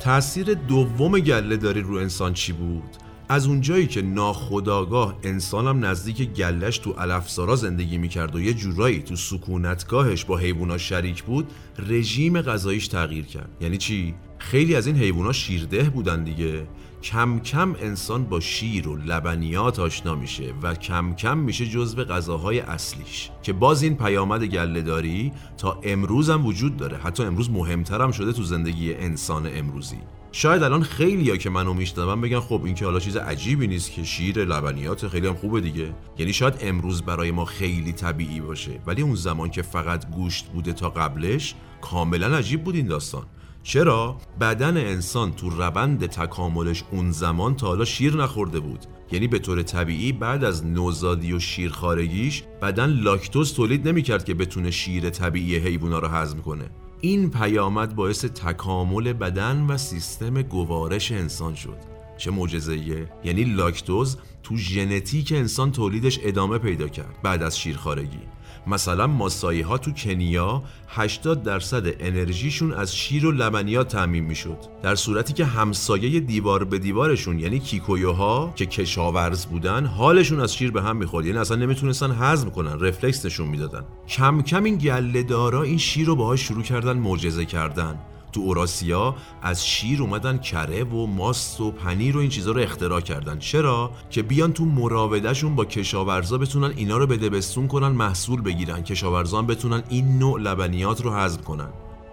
[0.00, 6.94] تأثیر دوم گلهداری رو انسان چی بود؟ از اونجایی که ناخداگاه انسانم نزدیک گلش تو
[6.98, 13.24] الافسارا زندگی می‌کرد و یه جورایی تو سکونتگاهش با حیوونا شریک بود رژیم غذاییش تغییر
[13.24, 13.50] کرد.
[13.60, 16.66] یعنی چی؟ خیلی از این حیوونا شیرده بودن دیگه.
[17.02, 22.60] کم کم انسان با شیر و لبنیات آشنا میشه و کم کم میشه جزو غذاهای
[22.60, 23.30] اصلیش.
[23.42, 26.96] که باز این پیامد گلهداری تا امروز هم وجود داره.
[26.96, 29.98] حتی امروز مهمتر هم شده تو زندگی انسان امروزی.
[30.32, 33.92] شاید الان خیلی ها که منو میشنون بگن خب این که حالا چیز عجیبی نیست
[33.92, 35.94] که شیر لبنیات خیلی هم خوبه دیگه.
[36.18, 38.80] یعنی شاید امروز برای ما خیلی طبیعی باشه.
[38.86, 43.22] ولی اون زمان که فقط گوشت بوده تا قبلش کاملا عجیب بود این داستان.
[43.68, 49.38] چرا بدن انسان تو روند تکاملش اون زمان تا حالا شیر نخورده بود؟ یعنی به
[49.38, 55.56] طور طبیعی بعد از نوزادی و شیرخارگیش بدن لاکتوز تولید نمی‌کرد که بتونه شیر طبیعی
[55.56, 56.64] حیوونا رو هضم کنه.
[57.00, 61.78] این پیامد باعث تکامل بدن و سیستم گوارش انسان شد.
[62.18, 68.20] چه معجزه‌ایه؟ یعنی لاکتوز تو ژنتیک انسان تولیدش ادامه پیدا کرد بعد از شیرخارگی
[68.68, 74.58] مثلا ماسایی ها تو کنیا 80 درصد انرژیشون از شیر و لبنیات تعمین می‌شد.
[74.82, 80.70] در صورتی که همسایه دیوار به دیوارشون یعنی کیکویوها که کشاورز بودن حالشون از شیر
[80.70, 81.26] به هم می‌خورد.
[81.26, 83.84] یعنی اصلا نمی‌تونستن هضم کنن رفلکس نشون می‌دادن.
[84.08, 87.98] کم کم این گله دارا این شیر رو باهاش شروع کردن معجزه کردن.
[88.32, 93.00] تو اوراسیا از شیر اومدن کره و ماست و پنیر و این چیزا رو اختراع
[93.00, 93.38] کردن.
[93.38, 98.82] چرا؟ که بیان تو مراودهشون با کشاورزا بتونن اینا رو به دبستون کنن محصول بگیرن.
[98.82, 101.68] کشاورزان بتونن این نوع لبنیات رو هضم کنن.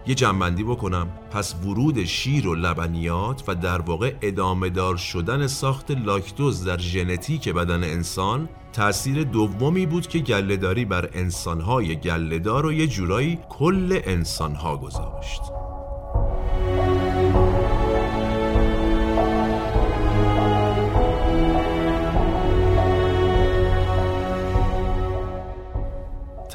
[0.07, 1.07] یه جنبندی بکنم.
[1.31, 7.49] پس ورود شیر و لبنیات و در واقع ادامه دار شدن ساخت لاکتوز در ژنتیک
[7.49, 14.77] بدن انسان تأثیر دومی بود که گلهداری بر انسانهای گلهدار و یه جورایی کل انسانها
[14.77, 15.41] گذاشت.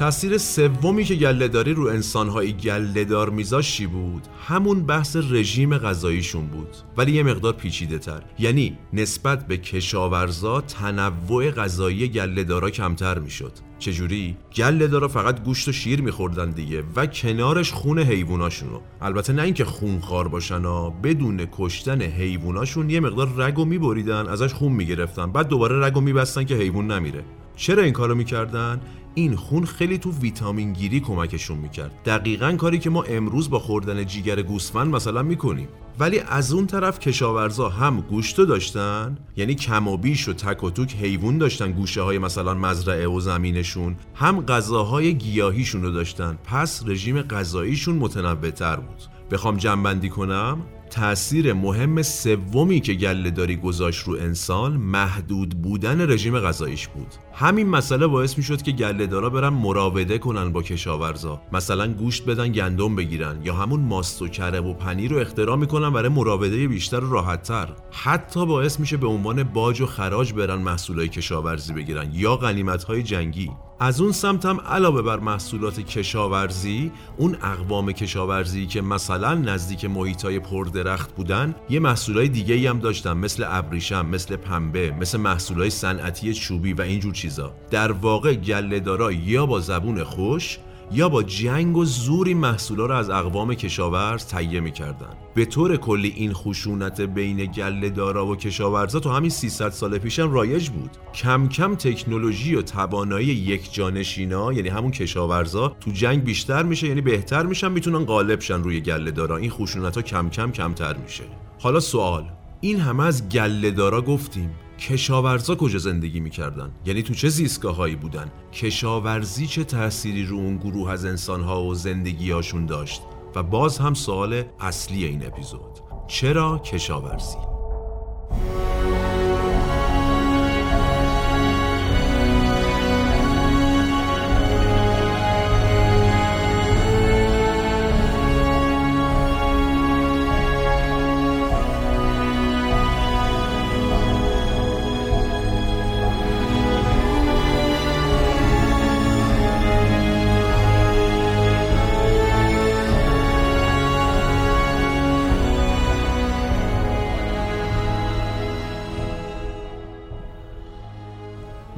[0.01, 6.75] تاثیر سومی که گلهداری رو انسانهای گلهدار میذاشت چی بود؟ همون بحث رژیم غذاییشون بود.
[6.97, 13.51] ولی یه مقدار پیچیده تر یعنی نسبت به کشاورزا تنوع غذایی گلهدارا کمتر می‌شد.
[13.79, 19.65] چجوری؟ گلهدارا فقط گوشت و شیر میخوردن دیگه و کنارش خون حیواناشونو البته نه اینکه
[19.65, 25.31] خونخوار باشن ها بدون کشتن حیواناشون یه مقدار رگو میبریدن ازش خون می‌گرفتن.
[25.31, 27.23] بعد دوباره رگو میبستن که حیوان نمیره.
[27.55, 28.81] چرا این کارو می‌کردن؟
[29.13, 31.91] این خون خیلی تو ویتامین گیری کمکشون می‌کرد.
[32.05, 35.67] دقیقا کاری که ما امروز با خوردن جیگر گوسفند مثلا می‌کنیم.
[35.99, 40.69] ولی از اون طرف کشاورزا هم گوشتو داشتن یعنی کم و بیش و تک و
[40.69, 43.95] توک حیوان داشتن گوشه های مثلا مزرعه و زمینشون.
[44.15, 46.37] هم غذاهای گیاهیشون رو داشتن.
[46.43, 49.03] پس رژیم غذاییشون متنوعتر بود.
[49.31, 50.61] بخوام جنبندی کنم؟
[50.91, 57.07] تأثیر مهم سومی که گله گذاشت رو انسان محدود بودن رژیم غذاییش بود.
[57.33, 61.41] همین مسئله باعث می شد که گله دارا برن مراوده کنن با کشاورزا.
[61.51, 65.89] مثلا گوشت بدن گندم بگیرن یا همون ماست و کره و پنیر رو اختراع می‌کنن
[65.89, 67.69] برای مراوده بیشتر و راحتتر.
[67.91, 73.03] حتی باعث میشه به عنوان باج و خراج برن محصولای کشاورزی بگیرن یا غنیمت های
[73.03, 73.51] جنگی.
[73.83, 80.39] از اون سمت هم علاوه بر محصولات کشاورزی اون اقوام کشاورزی که مثلا نزدیک محیطای
[80.39, 86.73] پردرخت بودن یه محصولای دیگه هم داشتن مثل ابریشم مثل پنبه مثل محصولای صنعتی چوبی
[86.73, 87.53] و اینجور چیزا.
[87.71, 88.81] در واقع گله
[89.27, 90.57] یا با زبون خوش
[90.93, 95.09] یا با جنگ و زوری محصولا رو از اقوام کشاورز تهیه می‌کردن.
[95.35, 100.31] به طور کلی این خشونت بین گله دارا و کشاورزا تو همین 300 سال پیشم
[100.31, 100.91] رایج بود.
[101.13, 107.01] کم کم تکنولوژی و توانایی یک جانشینا یعنی همون کشاورزا تو جنگ بیشتر میشه یعنی
[107.01, 111.23] بهتر میشن می‌تونن غالب شن روی گله دارا این خشونت ها کم کم کمتر میشه.
[111.59, 112.23] حالا سوال.
[112.61, 114.49] این همه از گله دارا گفتیم.
[114.81, 120.57] کشاورزا کجا زندگی می‌کردن؟ یعنی تو چه زیستگاه هایی بودن؟ کشاورزی چه تأثیری رو اون
[120.57, 123.01] گروه از انسانها و زندگیهاشون داشت؟
[123.35, 125.79] و باز هم سوال اصلی این اپیزود.
[126.07, 127.37] چرا کشاورزی؟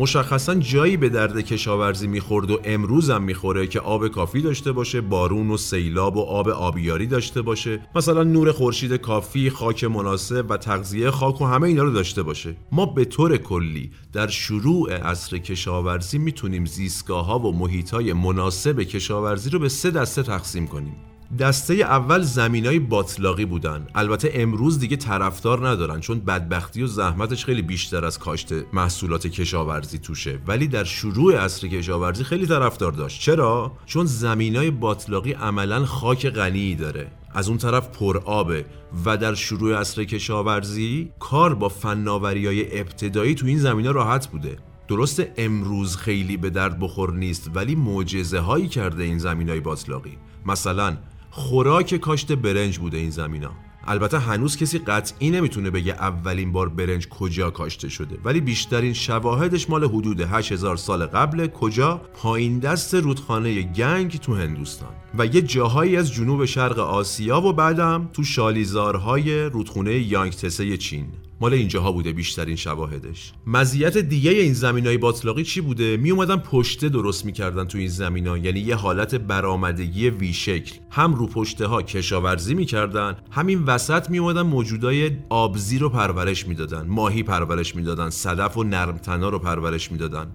[0.03, 5.01] مشخصا جایی به درد کشاورزی می‌خورد و امروز هم می‌خوره که آب کافی داشته باشه
[5.01, 7.79] بارون و سیلاب و آب آبیاری داشته باشه.
[7.95, 12.55] مثلا نور خورشید کافی خاک مناسب و تغذیه خاک و همه اینا رو داشته باشه.
[12.71, 18.79] ما به طور کلی در شروع عصر کشاورزی می‌تونیم زیستگاه ها و محیط های مناسب
[18.79, 20.95] کشاورزی رو به سه دسته تقسیم کنیم.
[21.39, 23.87] دسته اول زمینای باطلاقی بودن.
[23.95, 29.99] البته امروز دیگه طرفدار ندارن چون بدبختی و زحمتش خیلی بیشتر از کاشت محصولات کشاورزی
[29.99, 30.39] توشه.
[30.47, 33.21] ولی در شروع عصر کشاورزی خیلی طرفدار داشت.
[33.21, 37.11] چرا؟ چون زمینای باطلاقی عملا خاک غنی داره.
[37.33, 38.65] از اون طرف پر آبه.
[39.05, 44.57] و در شروع عصر کشاورزی کار با فناوری های ابتدایی تو این زمینه راحت بوده.
[44.87, 50.17] درست امروز خیلی به درد بخور نیست ولی معجزه هایی کرده این زمین های باطلاقی.
[50.45, 50.97] مثلا
[51.35, 53.51] خوراک کاشت برنج بوده این زمینا.
[53.87, 58.17] البته هنوز کسی قطعی نمی‌تونه بگه اولین بار برنج کجا کاشته شده.
[58.23, 64.89] ولی بیشترین شواهدش مال حدود 8000 سال قبل کجا؟ پایین دست رودخانه گنگ تو هندوستان.
[65.17, 71.07] و یه جاهایی از جنوب شرق آسیا و بعدم تو شالیزارهای رودخونه یانگتسه چین.
[71.41, 73.33] مال اینجاها بوده بیشترین شواهدش.
[73.47, 78.37] مزیت دیگه این زمینای باطلاقی چی بوده؟ می اومدن پشته درست می‌کردن تو این زمینا
[78.37, 80.75] یعنی یه حالت برآمدگی وی شکل.
[80.91, 86.87] هم رو پشته ها کشاورزی می‌کردن همین وسط می اومدن موجودای آبزی رو پرورش می‌دادن
[86.87, 90.27] ماهی پرورش می‌دادن صدف و نرمتنا رو پرورش می‌دادن.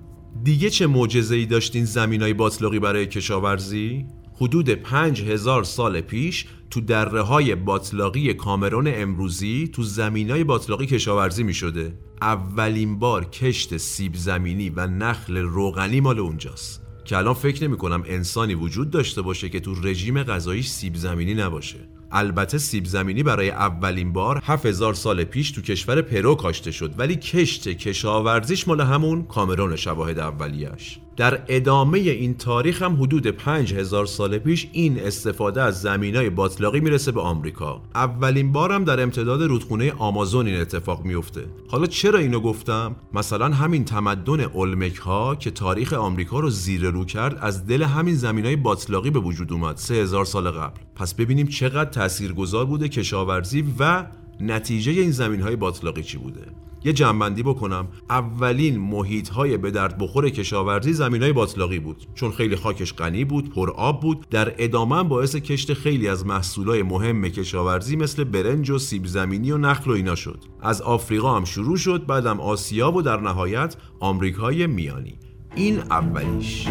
[0.44, 4.06] دیگه چه معجزه ای داشتین زمینای باطلاقی برای کشاورزی؟
[4.40, 11.42] حدود 5000 سال پیش تو دره های باطلاقی کامرون امروزی تو زمین های باطلاقی کشاورزی
[11.42, 11.98] می شده.
[12.22, 16.83] اولین بار کشت سیب زمینی و نخل روغنی مال اونجاست.
[17.05, 21.35] که الان فکر نمی کنم انسانی وجود داشته باشه که تو رژیم غذاییش سیب زمینی
[21.35, 21.79] نباشه.
[22.12, 26.94] البته سیب زمینی برای اولین بار 7000 سال پیش تو کشور پرو کاشته شد.
[26.98, 34.07] ولی کشت کشاورزیش مال همون کامرون شواهد اولیش در ادامه این تاریخ هم حدود 5000
[34.07, 37.83] سال پیش این استفاده از زمینای باطلاقی می‌رسه به آمریکا.
[37.94, 41.46] اولین بارم در امتداد رودخونه آمازون این اتفاق میفته.
[41.68, 47.04] حالا چرا اینو گفتم؟ مثلا همین تمدن اولمک ها که تاریخ آمریکا رو زیر رو
[47.04, 50.81] کرد از دل همین زمینای باطلاقی به وجود اومد 3000 سال قبل.
[50.94, 54.07] پس ببینیم چقدر تاثیرگذار بوده کشاورزی و
[54.40, 56.40] نتیجه این زمین های باطلاقی چی بوده.
[56.88, 57.88] یه جنبندی بکنم.
[58.11, 62.07] اولین محیط های به درد بخور کشاورزی زمین های باطلاقی بود.
[62.14, 66.83] چون خیلی خاکش غنی بود پر آب بود در ادامه باعث کشت خیلی از محصولای
[66.83, 70.44] مهم کشاورزی مثل برنج و سیب زمینی و نخل و اینا شد.
[70.62, 75.18] از آفریقا هم شروع شد بعدم آسیا و در نهایت آمریکای میانی.
[75.57, 76.68] این اولیش.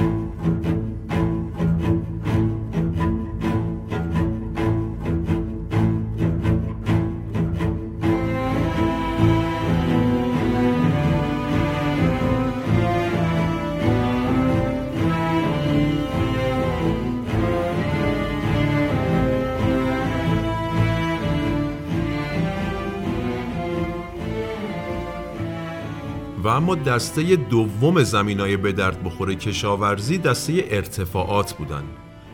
[26.48, 31.84] و اما دسته دوم زمینای به درد بخوره کشاورزی دسته ارتفاعات بودن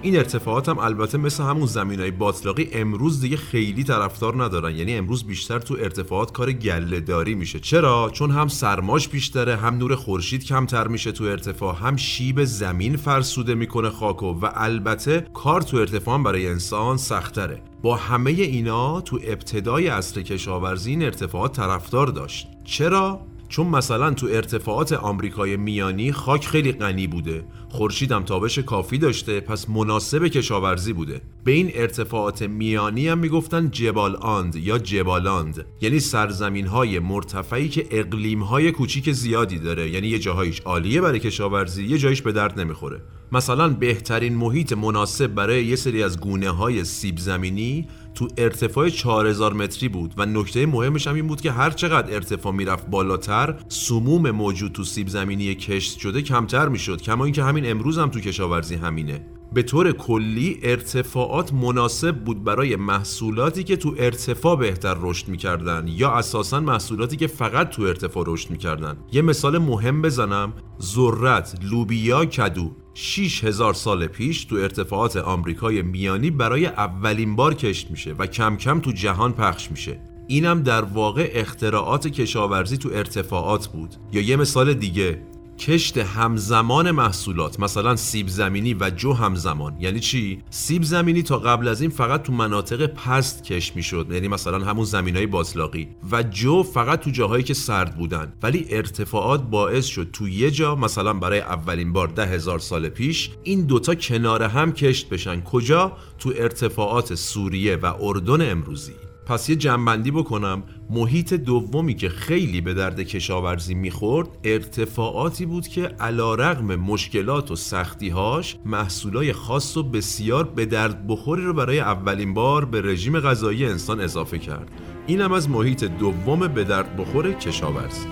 [0.01, 4.75] این ارتفاعات هم البته مثل همون زمینای باطلاقی امروز دیگه خیلی طرفدار ندارن.
[4.75, 7.59] یعنی امروز بیشتر تو ارتفاعات کار گله داری میشه.
[7.59, 12.97] چرا؟ چون هم سرماش بیشتره هم نور خورشید کمتر میشه تو ارتفاع هم شیب زمین
[12.97, 17.61] فرسوده می‌کنه خاکو و البته کار تو ارتفاع برای انسان سختره.
[17.81, 22.47] با همه اینا تو ابتدای عصر کشاورزی این ارتفاعات طرفدار داشت.
[22.63, 27.45] چرا؟ چون مثلا تو ارتفاعات آمریکای میانی خاک خیلی غنی بوده.
[27.69, 31.21] خورشیدم تابش کافی داشته پس مناسب کشاورزی بوده.
[31.43, 37.87] به این ارتفاعات میانی هم می‌گفتن جبال آند یا جبالاند یعنی سرزمین های مرتفعی که
[37.91, 39.89] اقلیم های کوچیک زیادی داره.
[39.89, 43.01] یعنی یه جاهایش عالیه برای کشاورزی یه جایش به درد نمی‌خوره.
[43.31, 49.53] مثلا بهترین محیط مناسب برای یه سری از گونه های سیب زمینی تو ارتفاع 4000
[49.53, 54.31] متری بود و نکته مهمش هم این بود که هر چقدر ارتفاع می‌رفت بالاتر سموم
[54.31, 58.75] موجود تو سیب زمینی کشت شده کمتر می‌شد کما اینکه همین امروز هم تو کشاورزی
[58.75, 59.25] همینه.
[59.53, 66.11] به طور کلی ارتفاعات مناسب بود برای محصولاتی که تو ارتفاع بهتر رشد می‌کردن یا
[66.11, 68.97] اساسا محصولاتی که فقط تو ارتفاع رشد می‌کردن.
[69.11, 72.71] یه مثال مهم بزنم ذرت لوبیا کدو.
[72.93, 78.79] 6000 سال پیش تو ارتفاعات آمریکای میانی برای اولین بار کشت میشه و کم کم
[78.79, 79.99] تو جهان پخش میشه.
[80.27, 83.95] اینم در واقع اختراعات کشاورزی تو ارتفاعات بود.
[84.11, 85.21] یا یه مثال دیگه
[85.59, 89.75] کشت همزمان محصولات مثلا سیب زمینی و جو همزمان.
[89.79, 94.07] یعنی چی؟ سیب زمینی تا قبل از این فقط تو مناطق پست کشت می‌شد.
[94.11, 98.33] یعنی مثلا همون زمینای باطلاقی و جو فقط تو جاهایی که سرد بودن.
[98.43, 103.29] ولی ارتفاعات باعث شد تو یه جا مثلا برای اولین بار ده هزار سال پیش
[103.43, 105.41] این دوتا کنار هم کشت بشن.
[105.41, 109.02] کجا؟ تو ارتفاعات سوریه و اردن امروزی.
[109.25, 110.63] پس یه جنبندی بکنم.
[110.89, 117.55] محیط دومی که خیلی به درد کشاورزی می‌خورد ارتفاعاتی بود که علا رغم مشکلات و
[117.55, 123.65] سختیهاش محصولای خاص و بسیار به درد بخوری رو برای اولین بار به رژیم غذایی
[123.65, 124.71] انسان اضافه کرد.
[125.07, 128.07] اینم از محیط دوم به درد بخور کشاورزی.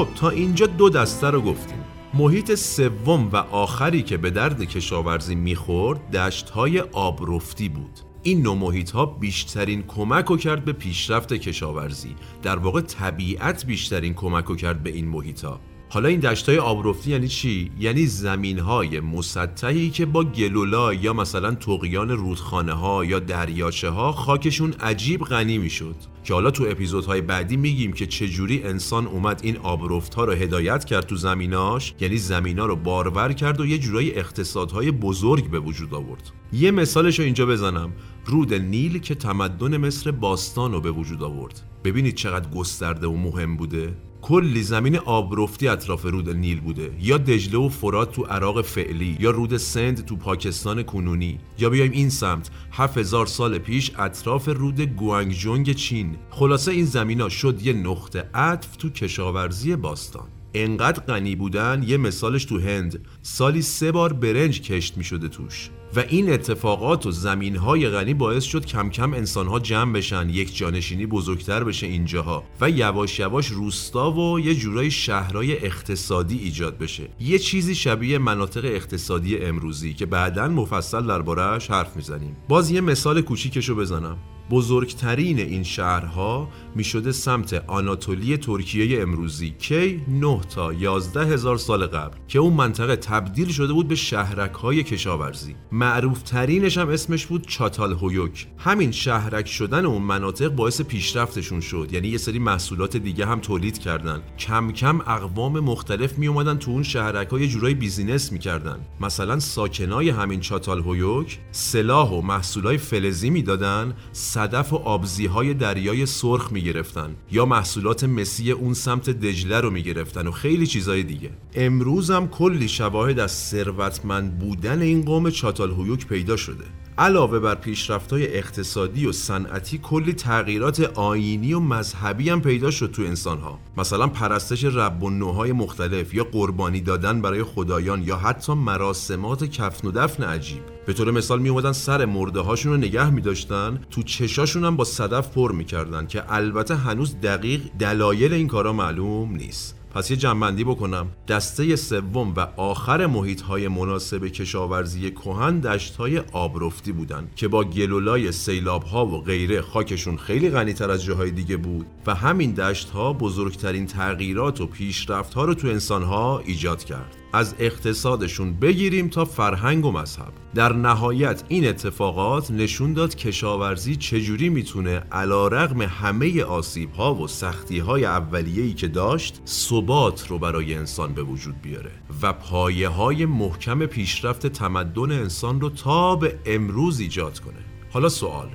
[0.00, 1.78] خب تا اینجا دو دسته رو گفتیم.
[2.14, 8.00] محیط سوم و آخری که به درد کشاورزی می‌خورد دشتهای آبرفتی بود.
[8.22, 12.14] این نوع محیط ها بیشترین کمک رو کرد به پیشرفت کشاورزی.
[12.42, 15.60] در واقع طبیعت بیشترین کمک رو کرد به این محیط ها
[15.92, 21.54] حالا این دشتای آبرفتی یعنی چی؟ یعنی زمین های مسطحی که با گلولا یا مثلا
[21.54, 25.94] تقیان رودخانه ها یا دریاچه ها خاکشون عجیب غنی می‌شد.
[26.24, 30.84] که حالا تو اپیزودهای بعدی میگیم که چجوری انسان اومد این آبرفت ها رو هدایت
[30.84, 35.94] کرد تو زمیناش یعنی زمینا رو بارور کرد و یه جورایی اقتصادهای بزرگ به وجود
[35.94, 36.30] آورد.
[36.52, 37.92] یه مثالش رو اینجا بزنم.
[38.26, 41.60] رود نیل که تمدن مصر باستان رو به وجود آورد.
[41.84, 43.94] ببینید چقدر گسترده و مهم بوده.
[44.22, 46.90] کلی زمین آبرفتی اطراف رود نیل بوده.
[47.00, 51.38] یا دجله و فرات تو عراق فعلی یا رود سند تو پاکستان کنونی.
[51.58, 56.16] یا بیایم این سمت 7000 سال پیش اطراف رود گوانگجونگ چین.
[56.30, 60.28] خلاصه این زمین ها شد یه نقطه عطف تو کشاورزی باستان.
[60.54, 63.08] انقدر غنی بودن یه مثالش تو هند.
[63.22, 65.70] سالی سه بار برنج کشت می شده توش.
[65.96, 70.28] و این اتفاقات و زمین های غنی باعث شد کم کم انسان ها جمع بشن
[70.28, 76.78] یک جانشینی بزرگتر بشه اینجاها و یواش یواش روستا و یه جورای شهرهای اقتصادی ایجاد
[76.78, 77.08] بشه.
[77.20, 82.36] یه چیزی شبیه مناطق اقتصادی امروزی که بعدا مفصل دربارهش حرف می‌زنیم.
[82.48, 84.18] باز یه مثال کوچیکشو بزنم.
[84.50, 91.86] بزرگترین این شهرها می شده سمت آناتولی ترکیه امروزی کی 9 تا 11 هزار سال
[91.86, 95.54] قبل که اون منطقه تبدیل شده بود به شهرک های کشاورزی.
[95.72, 98.46] معروف ترینش هم اسمش بود چاتال هویوک.
[98.58, 103.78] همین شهرک شدن اون مناطق باعث پیشرفتشون شد یعنی یه سری محصولات دیگه هم تولید
[103.78, 104.22] کردن.
[104.38, 108.78] کم کم اقوام مختلف می اومدن تو اون شهرک ها یه جورایی بیزینس می‌کردن.
[109.00, 113.94] مثلا ساکنای همین چاتال هویوک سلاح و محصولای فلزی می‌دادن
[114.40, 120.26] صدف و آبزی های دریای سرخ می‌گرفتن یا محصولات مسی اون سمت دجله رو می‌گرفتن
[120.26, 121.30] و خیلی چیزای دیگه.
[121.54, 126.64] امروز هم کلی شواهد از ثروتمند بودن این قوم چاتال هویوک پیدا شده.
[127.00, 133.02] علاوه بر پیشرفت‌های اقتصادی و صنعتی کلی تغییرات آینی و مذهبی هم پیدا شد تو
[133.02, 133.58] انسانها.
[133.76, 139.88] مثلا پرستش رب و نوهای مختلف یا قربانی دادن برای خدایان یا حتی مراسمات کفن
[139.88, 140.62] و دفن عجیب.
[140.86, 144.84] به طور مثال می سر مرده هاشون رو نگه می داشتن تو چشاشون هم با
[144.84, 149.79] صدف پر می‌کردن که البته هنوز دقیق دلایل این کارا معلوم نیست.
[149.94, 151.06] پس یه جنبندی بکنم.
[151.28, 157.64] دسته سوم و آخر محیط های مناسب کشاورزی کهن دشت های آبرفتی بودن که با
[157.64, 162.90] گلولای سیلاب ها و غیره خاکشون خیلی غنیتر از جاهای دیگه بود و همین دشت
[162.90, 167.19] ها بزرگترین تغییرات و پیشرفت ها رو تو انسان ها ایجاد کرد.
[167.32, 170.32] از اقتصادشون بگیریم تا فرهنگ و مذهب.
[170.54, 177.28] در نهایت این اتفاقات نشون داد کشاورزی چجوری می‌تونه علا رغم همه آسیب ها و
[177.28, 181.90] سختی های اولیه‌ای که داشت ثبات رو برای انسان به وجود بیاره
[182.22, 187.64] و پایه های محکم پیشرفت تمدن انسان رو تا به امروز ایجاد کنه.
[187.92, 188.48] حالا سوال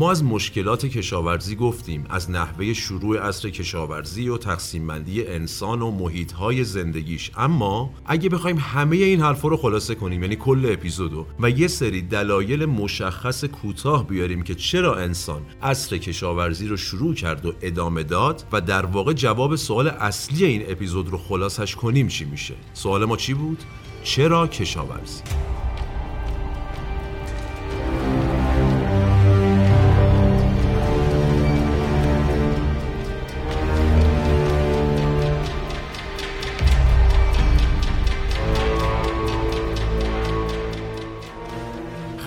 [0.00, 5.90] ما از مشکلات کشاورزی گفتیم از نحوه شروع عصر کشاورزی و تقسیم بندی انسان و
[5.90, 7.30] محیط های زندگیش.
[7.36, 12.02] اما اگه بخوایم همه این حرفا رو خلاصه کنیم یعنی کل اپیزودو و یه سری
[12.02, 18.44] دلایل مشخص کوتاه بیاریم که چرا انسان عصر کشاورزی رو شروع کرد و ادامه داد
[18.52, 23.16] و در واقع جواب سوال اصلی این اپیزود رو خلاصش کنیم چی میشه؟ سوال ما
[23.16, 23.58] چی بود؟
[24.04, 25.22] چرا کشاورزی؟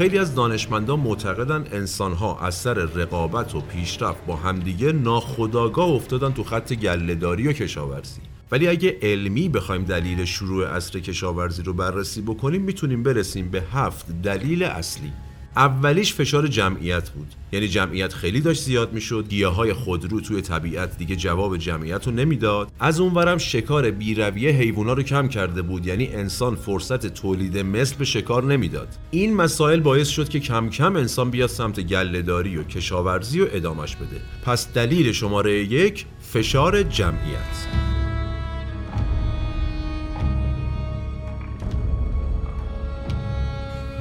[0.04, 6.44] خیلی از دانشمندان معتقدن انسانها از سر رقابت و پیشرفت با همدیگه ناخداگاه افتادن تو
[6.44, 8.22] خط گلهداری و کشاورزی.
[8.52, 14.22] ولی اگه علمی بخوایم دلیل شروع عصر کشاورزی رو بررسی بکنیم می‌تونیم برسیم به هفت
[14.22, 15.14] دلیل اصلی.
[15.56, 17.28] اولیش فشار جمعیت بود.
[17.52, 19.26] یعنی جمعیت خیلی داشت زیاد می‌شد.
[19.30, 22.72] گیاهای خودرو توی طبیعت دیگه جواب جمعیت رو نمی‌داد.
[22.80, 25.88] از اونورم شکار بیرویه حیوونا رو کم کرده بود.
[25.88, 28.88] یعنی انسان فرصت تولید مثل به شکار نمی‌داد.
[29.12, 33.96] این مسائل باعث شد که کم کم انسان بیاد سمت گلهداری و کشاورزی و ادامش
[33.96, 34.22] بده.
[34.46, 37.83] پس دلیل شماره یک فشار جمعیت.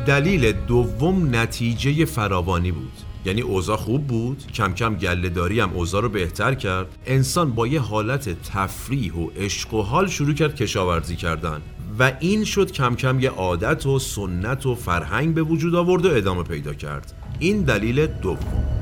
[0.07, 2.93] دلیل دوم نتیجه فراوانی بود.
[3.25, 6.87] یعنی اوضاع خوب بود کم کم گلهداری هم اوضاع رو بهتر کرد.
[7.07, 11.61] انسان با یه حالت تفریح و عشق و حال شروع کرد کشاورزی کردن.
[11.99, 16.15] و این شد کم کم یه عادت و سنت و فرهنگ به وجود آورد و
[16.15, 17.13] ادامه پیدا کرد.
[17.39, 18.82] این دلیل دوم.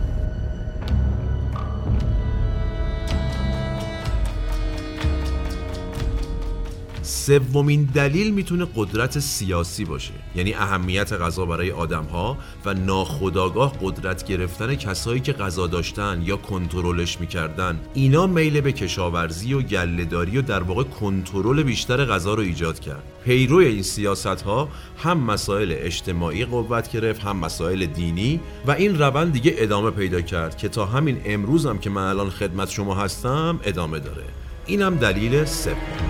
[7.02, 10.12] سومین دلیل می‌تونه قدرت سیاسی باشه.
[10.36, 16.36] یعنی اهمیت غذا برای آدم ها و ناخداگاه قدرت گرفتن کسایی که غذا داشتن یا
[16.36, 17.80] کنترلش می‌کردن.
[17.94, 23.02] اینا میل به کشاورزی و گلهداری و در واقع کنترل بیشتر غذا رو ایجاد کرد.
[23.24, 29.32] پیرو این سیاست ها هم مسائل اجتماعی قوت گرفت هم مسائل دینی و این روند
[29.32, 33.60] دیگه ادامه پیدا کرد که تا همین امروز هم که من الان خدمت شما هستم
[33.64, 34.24] ادامه داره.
[34.66, 36.09] اینم دلیل سوم.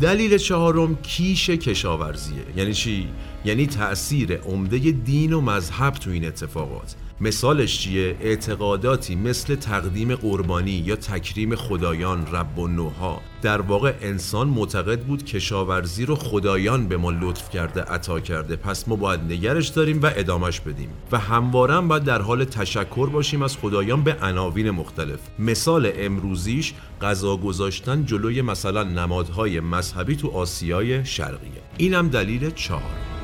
[0.00, 2.44] دلیل چهارم کیش کشاورزیه.
[2.56, 3.08] یعنی چی؟
[3.44, 6.94] یعنی تأثیر عمده دین و مذهب تو این اتفاقات.
[7.20, 14.48] مثالش چیه؟ اعتقاداتی مثل تقدیم قربانی یا تکریم خدایان رب و نوها در واقع انسان
[14.48, 18.56] معتقد بود کشاورزی رو خدایان به ما لطف کرده عطا کرده.
[18.56, 20.88] پس ما باید نگرش داریم و ادامش بدیم.
[21.12, 25.20] و همواره باید در حال تشکر باشیم از خدایان به عناوین مختلف.
[25.38, 31.62] مثال امروزیش غذا گذاشتن جلوی مثلا نمادهای مذهبی تو آسیای شرقیه.
[31.76, 33.15] اینم دلیل چهار.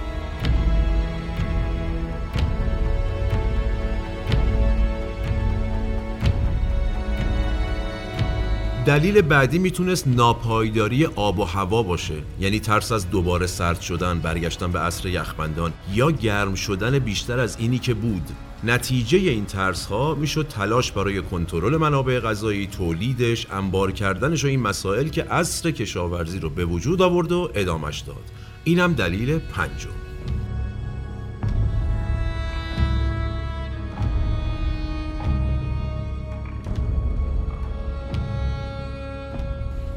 [8.87, 14.73] دلیل بعدی می‌تونست ناپایداری آب و هوا باشه یعنی ترس از دوباره سرد شدن برگشتن
[14.73, 18.23] به عصر یخبندان یا گرم شدن بیشتر از اینی که بود.
[18.65, 24.61] نتیجه این ترس ها می‌شد تلاش برای کنترل منابع غذایی تولیدش انبار کردنش و این
[24.61, 28.25] مسائل که عصر کشاورزی رو به وجود آورد و ادامش داد.
[28.65, 30.12] اینم دلیل پنجم.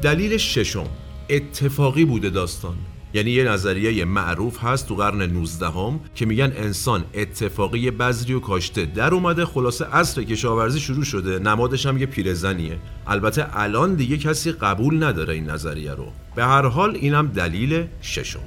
[0.06, 0.86] دلیل ششم
[1.30, 2.76] اتفاقی بوده داستان.
[3.14, 8.40] یعنی یه نظریه معروف هست تو قرن 19 هم که میگن انسان اتفاقی بذری و
[8.40, 8.84] کاشته.
[8.84, 12.78] در اومده خلاصه عصر کشاورزی شروع شده نمادش هم یه پیرزنیه.
[13.06, 16.06] البته الان دیگه کسی قبول نداره این نظریه رو.
[16.36, 18.40] به هر حال اینم دلیل ششم.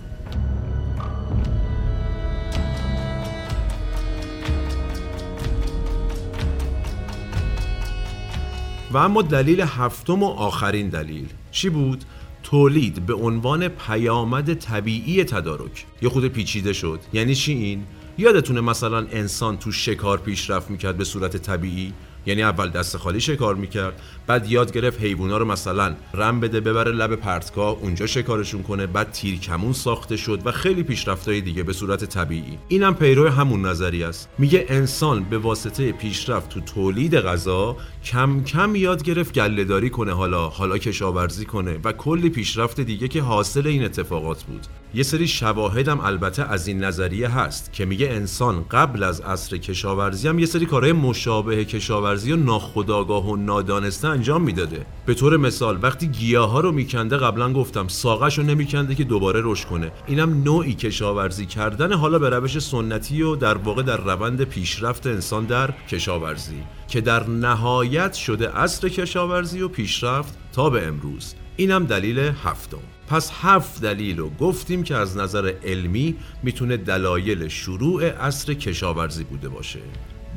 [8.91, 11.27] و اما دلیل هفتم و آخرین دلیل.
[11.51, 12.03] چی بود؟
[12.43, 17.83] تولید به عنوان پیامد طبیعی تدارک یه خود پیچیده شد یعنی چی این؟
[18.17, 21.93] یادتونه مثلا انسان تو شکار پیشرفت می‌کرد به صورت طبیعی
[22.25, 26.91] یعنی اول دست خالی شکار می‌کرد بعد یاد گرفت حیوونا رو مثلا رم بده ببره
[26.91, 32.05] لب پرتگاه اونجا شکارشون کنه بعد تیرکمون ساخته شد و خیلی پیشرفتهای دیگه به صورت
[32.05, 32.57] طبیعی.
[32.67, 34.29] اینم پیرو همون نظری است.
[34.37, 40.49] میگه انسان به واسطه پیشرفت تو تولید غذا کم کم یاد گرفت گلهداری کنه حالا
[40.49, 44.67] حالا کشاورزی کنه و کلی پیشرفت دیگه که حاصل این اتفاقات بود.
[44.93, 50.27] یه سری شواهدم البته از این نظریه هست که میگه انسان قبل از عصر کشاورزی
[50.27, 54.85] هم یه سری کارهای مشابه کشاورزی و ناخودآگاه و نادانسته انجام می‌داده.
[55.05, 59.41] به طور مثال وقتی گیاه ها رو میکنده قبلا گفتم ساقش رو نمیکنده که دوباره
[59.43, 59.91] رشد کنه.
[60.07, 65.45] اینم نوعی کشاورزی کردن حالا به روش سنتی و در واقع در روند پیشرفت انسان
[65.45, 71.35] در کشاورزی که در نهایت شده عصر کشاورزی و پیشرفت تا به امروز.
[71.57, 72.98] اینم دلیل هفتم.
[73.09, 79.49] پس هفت دلیل رو گفتیم که از نظر علمی می‌تونه دلایل شروع عصر کشاورزی بوده
[79.49, 79.79] باشه.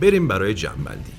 [0.00, 1.12] بریم برای جنبندی.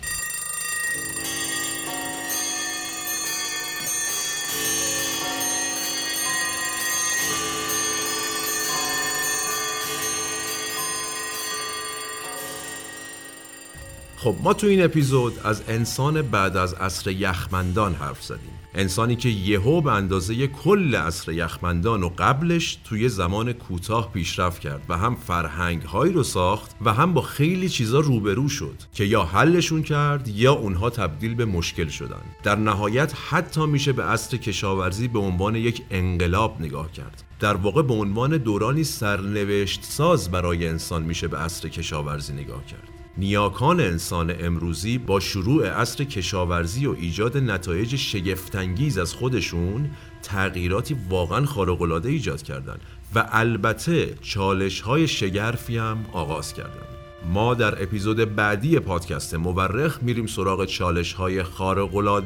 [14.23, 18.51] خب ما تو این اپیزود از انسان بعد از عصر یخمندان حرف زدیم.
[18.75, 24.81] انسانی که یهو به اندازه کل عصر یخمندان و قبلش توی زمان کوتاه پیشرفت کرد
[24.89, 29.23] و هم فرهنگ هایی رو ساخت و هم با خیلی چیزا روبرو شد که یا
[29.23, 32.21] حلشون کرد یا اونها تبدیل به مشکل شدن.
[32.43, 37.23] در نهایت حتی میشه به عصر کشاورزی به عنوان یک انقلاب نگاه کرد.
[37.39, 42.92] در واقع به عنوان دورانی سرنوشت ساز برای انسان میشه به عصر کشاورزی نگاه کرد.
[43.17, 49.89] نیاکان انسان امروزی با شروع عصر کشاورزی و ایجاد نتایج شگفتانگیز از خودشون
[50.23, 52.81] تغییراتی واقعا خارق‌العاده ایجاد کردند
[53.15, 56.93] و البته چالش های شگرفی هم آغاز کردند
[57.31, 61.43] ما در اپیزود بعدی پادکست مورخ میریم سراغ چالش های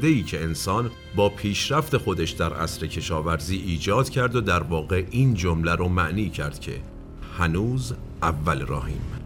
[0.02, 5.34] ای که انسان با پیشرفت خودش در عصر کشاورزی ایجاد کرد و در واقع این
[5.34, 6.80] جمله رو معنی کرد که
[7.38, 9.17] هنوز اول راهیم.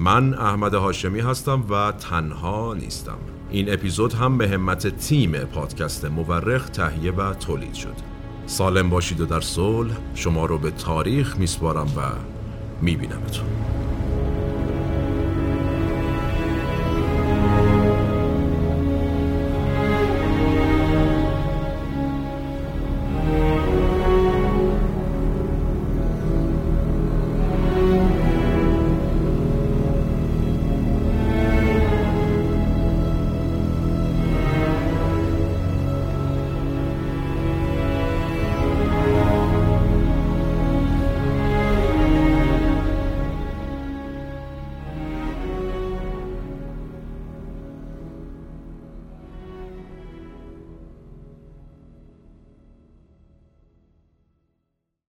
[0.00, 3.18] من احمد هاشمی هستم و تنها نیستم.
[3.50, 7.94] این اپیزود هم به همت تیم پادکست مورخ تهیه و تولید شد.
[8.46, 12.00] سالم باشید و در صلح شما رو به تاریخ میسپارم و
[12.82, 13.46] میبینمتون.